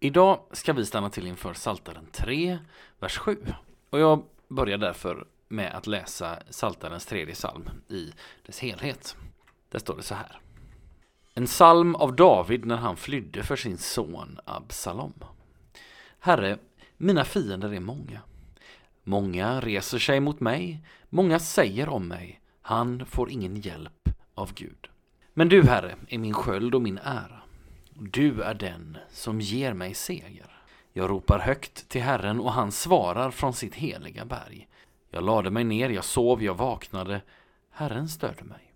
Idag 0.00 0.40
ska 0.52 0.72
vi 0.72 0.86
stanna 0.86 1.10
till 1.10 1.26
inför 1.26 1.54
Saltaren 1.54 2.06
3, 2.12 2.58
vers 3.00 3.18
7. 3.18 3.36
Och 3.90 3.98
jag 4.00 4.24
börjar 4.48 4.78
därför 4.78 5.26
med 5.48 5.74
att 5.74 5.86
läsa 5.86 6.38
Saltarens 6.50 7.06
tredje 7.06 7.34
psalm 7.34 7.70
i 7.88 8.12
dess 8.46 8.58
helhet. 8.58 9.16
Där 9.70 9.78
står 9.78 9.96
det 9.96 10.02
så 10.02 10.14
här. 10.14 10.40
En 11.34 11.46
psalm 11.46 11.94
av 11.94 12.16
David 12.16 12.64
när 12.64 12.76
han 12.76 12.96
flydde 12.96 13.42
för 13.42 13.56
sin 13.56 13.78
son 13.78 14.38
Absalom. 14.44 15.14
Herre, 16.18 16.58
mina 16.96 17.24
fiender 17.24 17.74
är 17.74 17.80
många. 17.80 18.20
Många 19.04 19.60
reser 19.60 19.98
sig 19.98 20.20
mot 20.20 20.40
mig, 20.40 20.84
många 21.08 21.38
säger 21.38 21.88
om 21.88 22.08
mig, 22.08 22.40
han 22.62 23.06
får 23.06 23.30
ingen 23.30 23.56
hjälp 23.56 24.08
av 24.34 24.54
Gud. 24.54 24.88
Men 25.34 25.48
du, 25.48 25.62
Herre, 25.62 25.94
är 26.08 26.18
min 26.18 26.34
sköld 26.34 26.74
och 26.74 26.82
min 26.82 26.98
ära. 26.98 27.37
Du 28.00 28.42
är 28.42 28.54
den 28.54 28.98
som 29.10 29.40
ger 29.40 29.72
mig 29.72 29.94
seger. 29.94 30.62
Jag 30.92 31.10
ropar 31.10 31.38
högt 31.38 31.88
till 31.88 32.02
Herren 32.02 32.40
och 32.40 32.52
han 32.52 32.72
svarar 32.72 33.30
från 33.30 33.54
sitt 33.54 33.74
heliga 33.74 34.24
berg. 34.24 34.68
Jag 35.10 35.24
lade 35.24 35.50
mig 35.50 35.64
ner, 35.64 35.90
jag 35.90 36.04
sov, 36.04 36.42
jag 36.42 36.54
vaknade. 36.54 37.20
Herren 37.70 38.08
störde 38.08 38.44
mig. 38.44 38.72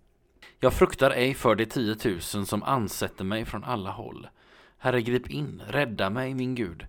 Jag 0.61 0.75
fruktar 0.75 1.11
ej 1.11 1.34
för 1.34 1.55
de 1.55 1.66
tiotusen 1.66 2.47
som 2.47 2.62
ansätter 2.62 3.25
mig 3.25 3.44
från 3.44 3.65
alla 3.65 3.91
håll. 3.91 4.28
Herre, 4.78 5.03
grip 5.03 5.31
in, 5.31 5.62
rädda 5.69 6.11
mig, 6.11 6.34
min 6.34 6.55
Gud. 6.55 6.87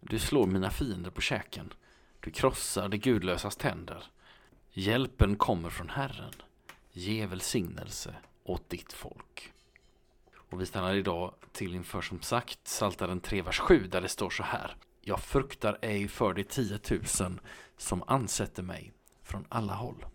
Du 0.00 0.18
slår 0.18 0.46
mina 0.46 0.70
fiender 0.70 1.10
på 1.10 1.20
käken. 1.20 1.72
Du 2.20 2.30
krossar 2.30 2.88
de 2.88 2.98
gudlösas 2.98 3.56
tänder. 3.56 4.04
Hjälpen 4.72 5.36
kommer 5.36 5.70
från 5.70 5.88
Herren. 5.88 6.34
Ge 6.92 7.26
välsignelse 7.26 8.14
åt 8.44 8.70
ditt 8.70 8.92
folk. 8.92 9.52
Och 10.50 10.60
vi 10.60 10.66
stannar 10.66 10.94
idag 10.94 11.34
till 11.52 11.74
inför 11.74 12.00
som 12.00 12.22
sagt 12.22 12.58
Saltaren 12.64 13.20
3, 13.20 13.42
vers 13.42 13.58
7 13.58 13.86
där 13.86 14.00
det 14.00 14.08
står 14.08 14.30
så 14.30 14.42
här. 14.42 14.76
Jag 15.00 15.20
fruktar 15.20 15.78
ej 15.82 16.08
för 16.08 16.34
de 16.34 16.44
tiotusen 16.44 17.40
som 17.76 18.02
ansätter 18.06 18.62
mig 18.62 18.92
från 19.22 19.44
alla 19.48 19.74
håll. 19.74 20.06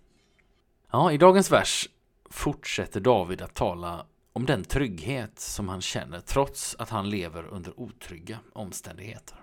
Ja, 0.92 1.12
i 1.12 1.18
dagens 1.18 1.52
vers 1.52 1.90
fortsätter 2.30 3.00
David 3.00 3.42
att 3.42 3.54
tala 3.54 4.06
om 4.34 4.46
den 4.46 4.64
trygghet 4.64 5.40
som 5.40 5.70
han 5.70 5.82
känner 5.82 6.20
trots 6.20 6.76
att 6.80 6.90
han 6.90 7.10
lever 7.10 7.44
under 7.46 7.80
otrygga 7.80 8.40
omständigheter. 8.54 9.38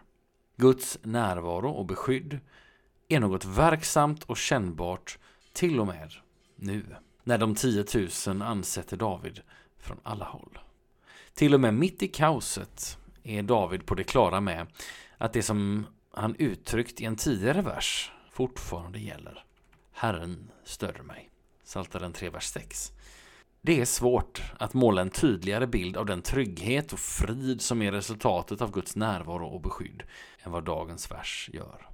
Guds 0.56 0.98
närvaro 1.02 1.70
och 1.70 1.86
beskydd 1.86 2.40
är 3.08 3.20
något 3.20 3.44
verksamt 3.44 4.24
och 4.24 4.36
kännbart 4.36 5.18
till 5.52 5.80
och 5.80 5.86
med 5.86 6.14
nu, 6.56 6.96
när 7.24 7.38
de 7.38 7.54
tiotusen 7.54 8.42
ansätter 8.42 8.96
David 8.96 9.40
från 9.78 10.00
alla 10.02 10.24
håll. 10.24 10.58
Till 11.38 11.54
och 11.54 11.60
med 11.60 11.74
mitt 11.74 12.02
i 12.02 12.08
kaoset 12.08 12.98
är 13.22 13.42
David 13.42 13.86
på 13.86 13.94
det 13.94 14.04
klara 14.04 14.40
med 14.40 14.66
att 15.18 15.32
det 15.32 15.42
som 15.42 15.86
han 16.10 16.34
uttryckt 16.38 17.00
i 17.00 17.04
en 17.04 17.16
tidigare 17.16 17.62
vers 17.62 18.12
fortfarande 18.30 18.98
gäller. 18.98 19.44
Herren 19.92 20.50
stöder 20.64 21.02
mig. 21.02 21.30
Saltaren 21.64 22.12
3, 22.12 22.30
vers 22.30 22.44
6. 22.44 22.92
Det 23.60 23.80
är 23.80 23.84
svårt 23.84 24.42
att 24.58 24.74
måla 24.74 25.00
en 25.00 25.10
tydligare 25.10 25.66
bild 25.66 25.96
av 25.96 26.06
den 26.06 26.22
trygghet 26.22 26.92
och 26.92 26.98
frid 26.98 27.60
som 27.60 27.82
är 27.82 27.92
resultatet 27.92 28.60
av 28.60 28.72
Guds 28.72 28.96
närvaro 28.96 29.46
och 29.46 29.60
beskydd 29.60 30.02
än 30.42 30.52
vad 30.52 30.64
dagens 30.64 31.10
vers 31.10 31.50
gör. 31.52 31.88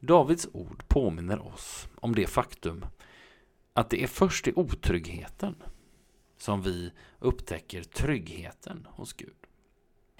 Davids 0.00 0.48
ord 0.52 0.88
påminner 0.88 1.46
oss 1.46 1.88
om 1.96 2.14
det 2.14 2.26
faktum 2.26 2.86
att 3.72 3.90
det 3.90 4.02
är 4.02 4.06
först 4.06 4.48
i 4.48 4.52
otryggheten 4.56 5.54
som 6.38 6.62
vi 6.62 6.92
upptäcker 7.18 7.82
tryggheten 7.82 8.86
hos 8.90 9.12
Gud. 9.12 9.36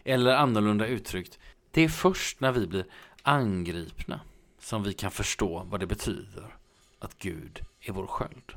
Eller 0.04 0.34
annorlunda 0.34 0.86
uttryckt, 0.86 1.38
det 1.70 1.82
är 1.82 1.88
först 1.88 2.40
när 2.40 2.52
vi 2.52 2.66
blir 2.66 2.86
angripna 3.22 4.20
som 4.58 4.82
vi 4.82 4.92
kan 4.92 5.10
förstå 5.10 5.66
vad 5.70 5.80
det 5.80 5.86
betyder 5.86 6.56
att 6.98 7.18
Gud 7.18 7.60
är 7.80 7.92
vår 7.92 8.06
sköld. 8.06 8.52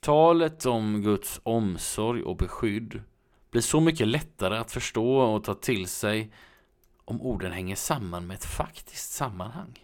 Talet 0.00 0.66
om 0.66 1.02
Guds 1.02 1.40
omsorg 1.42 2.22
och 2.22 2.36
beskydd 2.36 3.02
blir 3.50 3.62
så 3.62 3.80
mycket 3.80 4.08
lättare 4.08 4.58
att 4.58 4.72
förstå 4.72 5.16
och 5.16 5.44
ta 5.44 5.54
till 5.54 5.88
sig 5.88 6.32
om 7.04 7.22
orden 7.22 7.52
hänger 7.52 7.76
samman 7.76 8.26
med 8.26 8.34
ett 8.34 8.44
faktiskt 8.44 9.12
sammanhang 9.12 9.78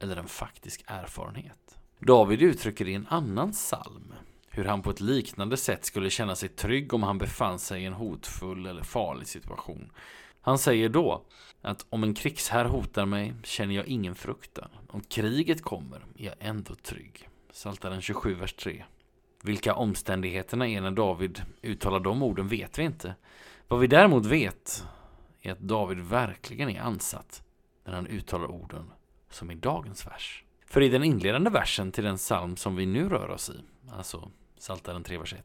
eller 0.00 0.16
en 0.16 0.28
faktisk 0.28 0.84
erfarenhet. 0.86 1.78
David 1.98 2.42
uttrycker 2.42 2.88
i 2.88 2.94
en 2.94 3.06
annan 3.06 3.52
psalm 3.52 4.14
hur 4.50 4.64
han 4.64 4.82
på 4.82 4.90
ett 4.90 5.00
liknande 5.00 5.56
sätt 5.56 5.84
skulle 5.84 6.10
känna 6.10 6.34
sig 6.34 6.48
trygg 6.48 6.94
om 6.94 7.02
han 7.02 7.18
befann 7.18 7.58
sig 7.58 7.82
i 7.82 7.86
en 7.86 7.92
hotfull 7.92 8.66
eller 8.66 8.82
farlig 8.82 9.28
situation. 9.28 9.92
Han 10.40 10.58
säger 10.58 10.88
då 10.88 11.24
att 11.62 11.86
om 11.90 12.02
en 12.02 12.14
krigsherr 12.14 12.64
hotar 12.64 13.06
mig 13.06 13.34
känner 13.42 13.74
jag 13.74 13.86
ingen 13.86 14.14
fruktan. 14.14 14.68
Om 14.88 15.00
kriget 15.00 15.62
kommer 15.62 15.98
är 16.16 16.26
jag 16.26 16.34
ändå 16.38 16.74
trygg. 16.74 17.28
Psaltaren 17.52 18.00
27, 18.00 18.34
vers 18.34 18.52
3. 18.52 18.84
Vilka 19.42 19.74
omständigheterna 19.74 20.68
är 20.68 20.80
när 20.80 20.90
David 20.90 21.42
uttalar 21.62 22.00
de 22.00 22.22
orden 22.22 22.48
vet 22.48 22.78
vi 22.78 22.82
inte. 22.82 23.14
Vad 23.68 23.80
vi 23.80 23.86
däremot 23.86 24.26
vet 24.26 24.84
är 25.40 25.52
att 25.52 25.60
David 25.60 25.98
verkligen 25.98 26.70
är 26.70 26.80
ansatt 26.80 27.42
när 27.84 27.92
han 27.92 28.06
uttalar 28.06 28.50
orden 28.50 28.90
som 29.30 29.50
i 29.50 29.54
dagens 29.54 30.06
vers. 30.06 30.44
För 30.66 30.80
i 30.80 30.88
den 30.88 31.04
inledande 31.04 31.50
versen 31.50 31.92
till 31.92 32.04
den 32.04 32.16
psalm 32.16 32.56
som 32.56 32.76
vi 32.76 32.86
nu 32.86 33.08
rör 33.08 33.28
oss 33.28 33.50
i, 33.50 33.60
alltså 33.92 34.30
Saltaren 34.60 35.02
3, 35.02 35.18
vers 35.18 35.32
1, 35.32 35.44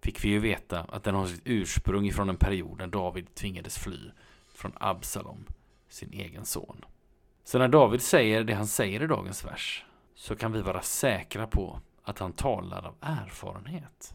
fick 0.00 0.24
vi 0.24 0.28
ju 0.28 0.38
veta 0.38 0.80
att 0.80 1.04
den 1.04 1.14
har 1.14 1.26
sitt 1.26 1.42
ursprung 1.44 2.06
ifrån 2.06 2.28
en 2.28 2.36
period 2.36 2.78
när 2.78 2.86
David 2.86 3.34
tvingades 3.34 3.78
fly 3.78 4.10
från 4.54 4.72
Absalom, 4.74 5.46
sin 5.88 6.12
egen 6.12 6.44
son. 6.44 6.84
Så 7.44 7.58
när 7.58 7.68
David 7.68 8.02
säger 8.02 8.44
det 8.44 8.54
han 8.54 8.66
säger 8.66 9.02
i 9.02 9.06
dagens 9.06 9.44
vers 9.44 9.84
så 10.14 10.36
kan 10.36 10.52
vi 10.52 10.62
vara 10.62 10.82
säkra 10.82 11.46
på 11.46 11.80
att 12.02 12.18
han 12.18 12.32
talar 12.32 12.86
av 12.86 12.94
erfarenhet. 13.00 14.14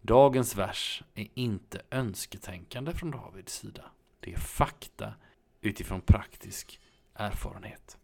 Dagens 0.00 0.56
vers 0.56 1.02
är 1.14 1.26
inte 1.34 1.82
önsketänkande 1.90 2.92
från 2.92 3.10
Davids 3.10 3.52
sida. 3.52 3.84
Det 4.20 4.32
är 4.32 4.38
fakta 4.38 5.14
utifrån 5.60 6.00
praktisk 6.00 6.80
erfarenhet. 7.14 7.98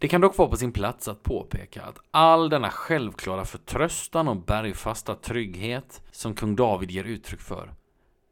Det 0.00 0.08
kan 0.08 0.20
dock 0.20 0.38
vara 0.38 0.48
på 0.48 0.56
sin 0.56 0.72
plats 0.72 1.08
att 1.08 1.22
påpeka 1.22 1.82
att 1.82 1.98
all 2.10 2.48
denna 2.48 2.70
självklara 2.70 3.44
förtröstan 3.44 4.28
och 4.28 4.36
bergfasta 4.36 5.14
trygghet 5.14 6.02
som 6.10 6.34
kung 6.34 6.56
David 6.56 6.90
ger 6.90 7.04
uttryck 7.04 7.40
för, 7.40 7.74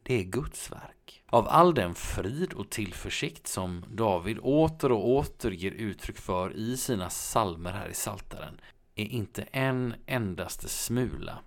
det 0.02 0.14
är 0.14 0.22
Guds 0.22 0.72
verk. 0.72 1.22
Av 1.26 1.48
all 1.48 1.74
den 1.74 1.94
frid 1.94 2.52
och 2.52 2.70
tillförsikt 2.70 3.46
som 3.46 3.84
David 3.88 4.38
åter 4.38 4.92
och 4.92 5.08
åter 5.08 5.50
ger 5.50 5.70
uttryck 5.70 6.18
för 6.18 6.56
i 6.56 6.76
sina 6.76 7.10
salmer 7.10 7.72
här 7.72 7.88
i 7.88 7.94
Saltaren 7.94 8.60
är 8.94 9.04
inte 9.04 9.42
en 9.42 9.94
endaste 10.06 10.68
smula 10.68 11.38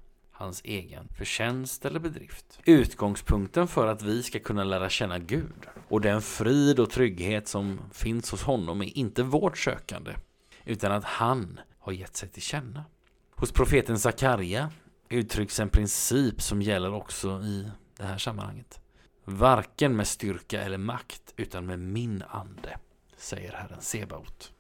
hans 0.42 0.62
egen 0.64 1.08
förtjänst 1.18 1.86
eller 1.86 2.00
bedrift. 2.00 2.60
Utgångspunkten 2.66 3.68
för 3.68 3.88
att 3.88 4.02
vi 4.02 4.24
ska 4.24 4.40
kunna 4.40 4.64
lära 4.64 4.90
känna 4.90 5.20
Gud 5.20 5.68
och 5.90 6.02
den 6.02 6.22
frid 6.22 6.80
och 6.80 6.90
trygghet 6.90 7.48
som 7.48 7.80
finns 7.94 8.32
hos 8.32 8.44
honom 8.44 8.82
är 8.82 8.98
inte 8.98 9.24
vårt 9.24 9.58
sökande, 9.58 10.12
utan 10.66 10.92
att 10.92 11.04
han 11.04 11.60
har 11.80 11.92
gett 11.92 12.16
sig 12.16 12.30
till 12.30 12.42
känna. 12.42 12.86
Hos 13.36 13.52
profeten 13.52 14.00
Sakarja 14.00 14.72
uttrycks 15.10 15.60
en 15.60 15.70
princip 15.70 16.42
som 16.42 16.62
gäller 16.62 16.94
också 16.94 17.42
i 17.42 17.72
det 17.98 18.04
här 18.04 18.18
sammanhanget. 18.18 18.82
Varken 19.26 19.96
med 19.96 20.08
styrka 20.08 20.62
eller 20.62 20.78
makt, 20.78 21.34
utan 21.36 21.66
med 21.66 21.80
min 21.80 22.24
ande, 22.30 22.78
säger 23.18 23.54
Herren 23.54 23.82
Sebaot. 23.82 24.52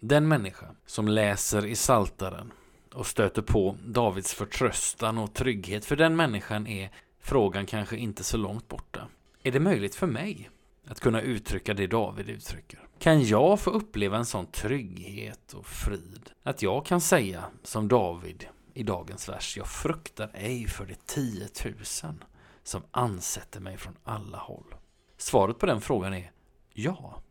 Den 0.00 0.28
människa 0.28 0.66
som 0.86 1.08
läser 1.08 1.66
i 1.66 1.74
Saltaren 1.74 2.52
och 2.98 3.06
stöter 3.06 3.42
på 3.42 3.76
Davids 3.84 4.34
förtröstan 4.34 5.18
och 5.18 5.34
trygghet, 5.34 5.84
för 5.84 5.96
den 5.96 6.16
människan 6.16 6.66
är 6.66 6.90
frågan 7.20 7.66
kanske 7.66 7.96
inte 7.96 8.24
så 8.24 8.36
långt 8.36 8.68
borta. 8.68 9.08
Är 9.42 9.52
det 9.52 9.60
möjligt 9.60 9.94
för 9.94 10.06
mig 10.06 10.50
att 10.86 11.00
kunna 11.00 11.20
uttrycka 11.20 11.74
det 11.74 11.86
David 11.86 12.28
uttrycker? 12.28 12.80
Kan 12.98 13.24
jag 13.24 13.60
få 13.60 13.70
uppleva 13.70 14.16
en 14.16 14.26
sån 14.26 14.46
trygghet 14.46 15.52
och 15.52 15.66
frid? 15.66 16.30
Att 16.42 16.62
jag 16.62 16.86
kan 16.86 17.00
säga 17.00 17.44
som 17.62 17.88
David 17.88 18.46
i 18.74 18.82
dagens 18.82 19.28
vers, 19.28 19.56
jag 19.56 19.66
fruktar 19.66 20.30
ej 20.34 20.66
för 20.66 20.86
de 20.86 20.94
tiotusen 21.06 22.24
som 22.62 22.82
ansätter 22.90 23.60
mig 23.60 23.76
från 23.76 23.96
alla 24.04 24.38
håll. 24.38 24.74
Svaret 25.16 25.58
på 25.58 25.66
den 25.66 25.80
frågan 25.80 26.14
är 26.14 26.32
ja. 26.72 27.22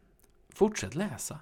Fortsätt 0.54 0.96
läsa. 0.96 1.40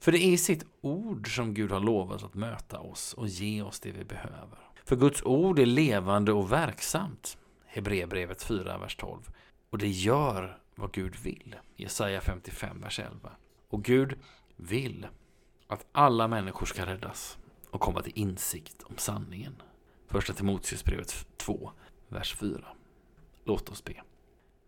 För 0.00 0.12
det 0.12 0.18
är 0.18 0.32
i 0.32 0.38
sitt 0.38 0.64
ord 0.80 1.36
som 1.36 1.54
Gud 1.54 1.72
har 1.72 1.80
lovat 1.80 2.22
att 2.22 2.34
möta 2.34 2.78
oss 2.80 3.14
och 3.14 3.28
ge 3.28 3.62
oss 3.62 3.80
det 3.80 3.90
vi 3.90 4.04
behöver. 4.04 4.58
För 4.84 4.96
Guds 4.96 5.22
ord 5.22 5.58
är 5.58 5.66
levande 5.66 6.32
och 6.32 6.52
verksamt. 6.52 7.38
Hebreerbrevet 7.66 8.42
4, 8.42 8.78
vers 8.78 8.96
12. 8.96 9.30
Och 9.70 9.78
det 9.78 9.88
gör 9.88 10.58
vad 10.74 10.92
Gud 10.92 11.16
vill. 11.16 11.56
Jesaja 11.76 12.20
55, 12.20 12.80
vers 12.80 12.98
11. 12.98 13.30
Och 13.68 13.84
Gud 13.84 14.18
vill 14.56 15.06
att 15.66 15.86
alla 15.92 16.28
människor 16.28 16.66
ska 16.66 16.86
räddas 16.86 17.38
och 17.70 17.80
komma 17.80 18.02
till 18.02 18.12
insikt 18.14 18.82
om 18.82 18.96
sanningen. 18.96 19.62
Första 20.06 20.32
Timoteusbrevet 20.32 21.26
2, 21.36 21.72
vers 22.08 22.36
4. 22.36 22.64
Låt 23.44 23.68
oss 23.68 23.84
be. 23.84 24.02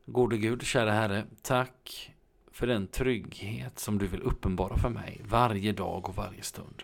Gode 0.06 0.38
Gud, 0.38 0.62
kära 0.62 0.93
Herre, 0.93 1.26
tack 1.43 2.11
för 2.52 2.67
den 2.67 2.87
trygghet 2.87 3.79
som 3.79 3.99
du 3.99 4.06
vill 4.06 4.23
uppenbara 4.23 4.76
för 4.76 4.88
mig 4.88 5.20
varje 5.25 5.73
dag 5.73 6.08
och 6.08 6.17
varje 6.17 6.43
stund. 6.43 6.82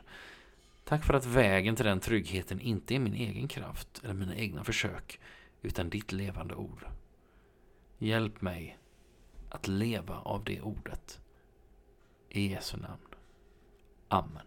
Tack 0.84 1.04
för 1.04 1.14
att 1.14 1.26
vägen 1.26 1.76
till 1.76 1.84
den 1.84 2.00
tryggheten 2.00 2.60
inte 2.60 2.94
är 2.94 2.98
min 2.98 3.14
egen 3.14 3.48
kraft 3.48 4.00
eller 4.04 4.14
mina 4.14 4.36
egna 4.36 4.64
försök, 4.64 5.20
utan 5.62 5.90
ditt 5.90 6.12
levande 6.12 6.54
ord. 6.54 6.86
Hjälp 7.98 8.40
mig 8.40 8.78
att 9.48 9.68
leva 9.68 10.18
av 10.18 10.44
det 10.44 10.60
ordet. 10.60 11.20
I 12.28 12.46
Jesu 12.46 12.76
namn. 12.76 13.14
Amen. 14.08 14.46